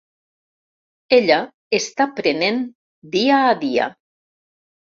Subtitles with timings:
[1.17, 1.37] Ella
[1.79, 2.59] està prenent
[3.17, 3.91] dia a dia.